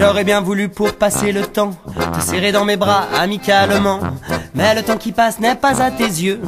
J'aurais 0.00 0.24
bien 0.24 0.40
voulu 0.40 0.70
pour 0.70 0.94
passer 0.94 1.30
le 1.30 1.42
temps 1.42 1.72
te 2.14 2.20
serrer 2.20 2.52
dans 2.52 2.64
mes 2.64 2.78
bras 2.78 3.04
amicalement. 3.20 4.00
Mais 4.54 4.74
le 4.74 4.82
temps 4.82 4.96
qui 4.96 5.12
passe 5.12 5.38
n'est 5.40 5.54
pas 5.54 5.82
à 5.82 5.90
tes 5.90 6.04
yeux 6.04 6.40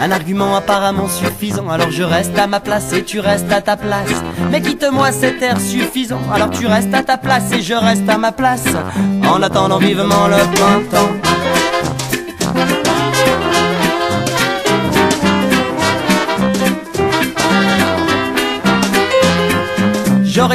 un 0.00 0.10
argument 0.10 0.56
apparemment 0.56 1.06
suffisant. 1.06 1.68
Alors 1.68 1.90
je 1.90 2.02
reste 2.02 2.38
à 2.38 2.46
ma 2.46 2.58
place 2.58 2.92
et 2.94 3.04
tu 3.04 3.20
restes 3.20 3.52
à 3.52 3.60
ta 3.60 3.76
place. 3.76 4.10
Mais 4.50 4.62
quitte-moi 4.62 5.12
cet 5.12 5.42
air 5.42 5.60
suffisant. 5.60 6.20
Alors 6.32 6.50
tu 6.50 6.66
restes 6.66 6.94
à 6.94 7.02
ta 7.02 7.18
place 7.18 7.52
et 7.52 7.60
je 7.60 7.74
reste 7.74 8.08
à 8.08 8.16
ma 8.16 8.32
place. 8.32 8.64
En 9.28 9.42
attendant 9.42 9.78
vivement 9.78 10.26
le 10.28 10.38
printemps. 10.54 11.65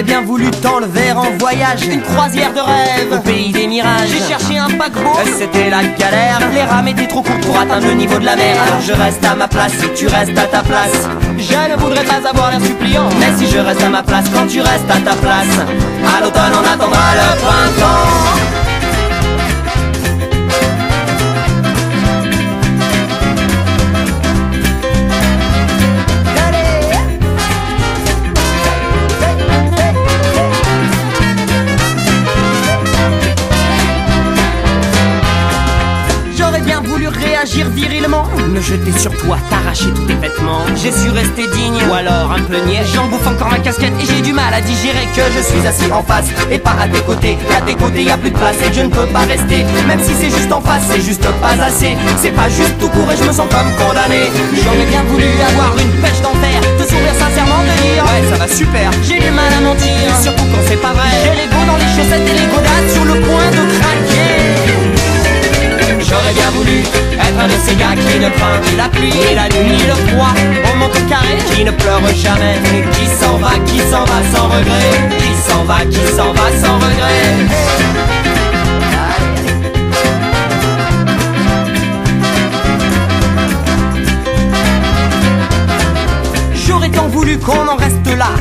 J'aurais 0.01 0.13
bien 0.13 0.21
voulu 0.25 0.49
t'enlever 0.49 1.11
en 1.11 1.37
voyage. 1.37 1.85
Une 1.85 2.01
croisière 2.01 2.51
de 2.53 2.59
rêve. 2.59 3.13
Au 3.13 3.19
pays 3.19 3.51
des 3.51 3.67
mirages. 3.67 4.09
J'ai 4.09 4.27
cherché 4.27 4.57
un 4.57 4.69
paquebot, 4.69 5.13
c'était 5.37 5.69
la 5.69 5.83
galère. 5.83 6.39
Les 6.51 6.63
rames 6.63 6.87
étaient 6.87 7.05
trop 7.05 7.21
courtes 7.21 7.45
pour 7.45 7.55
atteindre 7.59 7.85
le 7.85 7.93
niveau 7.93 8.17
de 8.17 8.25
la 8.25 8.35
mer. 8.35 8.55
Alors 8.65 8.81
je 8.81 8.93
reste 8.93 9.23
à 9.23 9.35
ma 9.35 9.47
place 9.47 9.73
et 9.83 9.93
tu 9.93 10.07
restes 10.07 10.35
à 10.35 10.45
ta 10.45 10.63
place. 10.63 11.07
Je 11.37 11.71
ne 11.71 11.79
voudrais 11.79 12.03
pas 12.03 12.27
avoir 12.27 12.49
l'air 12.49 12.61
suppliant. 12.61 13.09
Mais 13.19 13.37
si 13.37 13.51
je 13.51 13.59
reste 13.59 13.83
à 13.83 13.89
ma 13.89 14.01
place 14.01 14.25
quand 14.33 14.47
tu 14.47 14.61
restes 14.61 14.89
à 14.89 14.99
ta 15.01 15.15
place 15.15 15.59
À 16.17 16.21
l'automne 16.21 16.53
on 16.55 16.73
attendra 16.73 17.13
le 17.13 17.38
printemps 17.39 18.20
agir 37.42 37.67
virilement. 37.70 38.23
Me 38.50 38.61
jeter 38.61 38.92
sur 38.97 39.11
toi, 39.17 39.38
t'arracher 39.50 39.89
tous 39.95 40.06
tes 40.06 40.14
vêtements. 40.14 40.61
J'ai 40.75 40.92
su 40.92 41.09
rester 41.09 41.48
digne, 41.48 41.81
ou 41.89 41.94
alors 41.94 42.31
un 42.31 42.42
peu 42.42 42.58
niais. 42.67 42.83
J'en 42.94 43.08
bouffe 43.08 43.25
encore 43.25 43.50
ma 43.50 43.59
casquette 43.59 43.94
et 44.00 44.06
j'ai 44.06 44.22
du 44.22 44.33
mal 44.33 44.53
à 44.53 44.61
digérer 44.61 45.08
Que 45.16 45.22
je 45.36 45.42
suis 45.42 45.66
assis 45.66 45.92
en 45.92 46.03
face. 46.03 46.30
Et 46.52 46.59
pas 46.59 46.75
à 46.80 46.88
tes 46.88 47.02
côtés 47.02 47.38
à 47.58 47.61
tes 47.61 47.73
côtés 47.75 48.03
y 48.03 48.11
a 48.11 48.17
plus 48.17 48.31
de 48.31 48.38
place. 48.38 48.58
Et 48.61 48.73
je 48.73 48.81
ne 48.81 48.89
peux 48.89 49.08
pas 49.08 49.25
rester 49.25 49.66
Même 49.88 50.00
si 50.02 50.14
c'est 50.14 50.30
juste 50.30 50.52
en 50.52 50.61
face, 50.61 50.83
c'est 50.89 51.02
juste 51.02 51.25
pas 51.42 51.58
assez. 51.64 51.98
C'est 52.17 52.36
pas 52.36 52.50
juste 52.50 52.78
tout 52.80 52.89
court 52.89 53.09
et 53.11 53.17
je 53.17 53.23
me 53.23 53.33
sens 53.33 53.48
comme 53.50 53.72
condamné. 53.80 54.30
J'aurais 54.53 54.86
bien 54.86 55.03
voulu 55.09 55.26
avoir 55.50 55.73
une 55.78 55.94
pêche 56.02 56.22
d'enfer 56.22 56.61
Te 56.78 56.83
sourire 56.83 57.16
sincèrement, 57.17 57.61
de 57.66 57.73
dire 57.81 58.03
Ouais 58.05 58.22
ça 58.30 58.38
va 58.38 58.48
super, 58.48 58.92
j'ai 59.03 59.20
du 59.20 59.31
mal 59.31 59.52
à 59.58 59.61
mentir 59.61 60.14
Surtout 60.22 60.45
quand 60.52 60.64
c'est 60.67 60.81
pas 60.81 60.94
vrai. 60.94 61.09
J'ai 61.23 61.36
l'ego 61.42 61.58
dans 61.66 61.78
les 61.78 61.89
chaussettes 61.95 62.28
et 62.28 62.38
les 62.38 62.48
godasses 62.53 62.94
sur 62.94 63.05
le 63.05 63.17
point 63.26 63.50
de 63.50 63.70
ces 67.72 67.77
gars 67.77 67.95
qui 67.95 68.19
ne 68.19 68.30
craint 68.30 68.59
ni 68.69 68.75
la 68.75 68.89
pluie, 68.89 69.11
ni 69.11 69.36
la 69.36 69.47
nuit, 69.50 69.77
ni 69.77 69.83
le 69.88 69.94
froid. 70.09 70.33
Au 70.72 70.77
monte 70.77 71.08
carré, 71.08 71.38
qui 71.52 71.64
ne 71.64 71.72
pleure 71.72 72.02
jamais. 72.14 72.59
Qui 72.94 73.05
s'en 73.05 73.38
va, 73.38 73.52
qui 73.66 73.80
s'en 73.80 74.03
va 74.05 74.22
sans 74.33 74.47
regret? 74.47 74.91
Qui 75.17 75.50
s'en 75.50 75.64
va, 75.64 75.86
qui 75.86 76.16
s'en 76.16 76.33
va 76.33 76.47
sans 76.61 76.75
regret? 76.75 77.22
J'aurais 86.53 86.89
tant 86.89 87.08
voulu 87.08 87.38
qu'on 87.38 87.67
en 87.67 87.75
reste 87.75 88.17
là. 88.17 88.31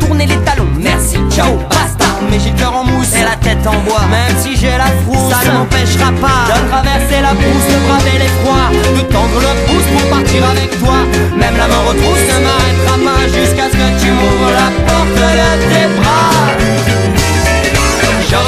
Tourner 0.00 0.26
les 0.26 0.38
talons, 0.38 0.68
merci, 0.78 1.16
ciao, 1.30 1.58
basta. 1.70 2.06
Mais 2.30 2.38
j'ai 2.40 2.50
le 2.50 2.58
cœur 2.58 2.74
en 2.74 2.84
mousse 2.84 3.14
et 3.14 3.22
la 3.22 3.36
tête 3.36 3.66
en 3.66 3.78
bois. 3.86 4.04
Même 4.10 4.36
si 4.40 4.56
j'ai 4.56 4.76
la 4.76 4.90
frousse, 5.04 5.30
ça 5.30 5.48
ne 5.48 5.58
m'empêchera 5.58 6.10
pas 6.20 6.52
De 6.52 6.68
traverser 6.68 7.20
la 7.22 7.32
brousse, 7.34 7.68
de 7.68 7.78
braver 7.86 8.17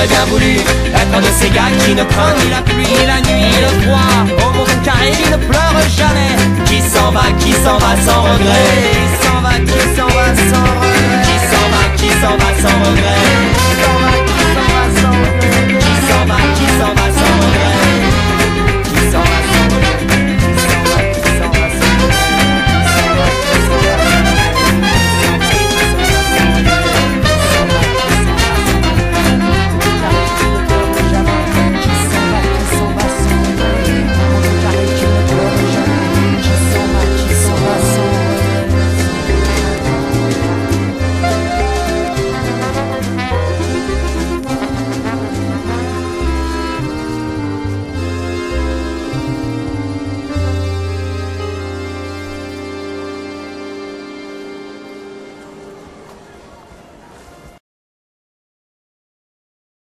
J'aurais 0.01 0.09
bien 0.09 0.25
voulu 0.33 0.57
être 0.57 1.15
un 1.15 1.21
de 1.21 1.27
ces 1.27 1.51
gars 1.51 1.69
qui 1.85 1.95
ne 1.95 2.05
craint 2.05 2.33
ni 2.43 2.49
la 2.49 2.63
pluie, 2.63 2.87
ni 2.87 3.07
la 3.07 3.21
nuit, 3.21 3.45
ni 3.45 3.61
le 3.61 3.83
froid. 3.83 4.47
Au 4.47 4.51
monde 4.55 4.83
carré, 4.83 5.11
qui 5.11 5.31
ne 5.31 5.37
pleure 5.37 5.77
jamais. 5.95 6.65
Qui 6.65 6.81
s'en 6.81 7.11
va, 7.11 7.25
qui 7.39 7.53
s'en 7.53 7.77
va 7.77 7.95
sans 8.01 8.23
regret. 8.23 8.97
Qui 8.97 9.27
s'en 9.27 9.43
va, 9.43 9.53
qui 9.59 9.81
s'en 9.95 10.00
va 10.00 10.00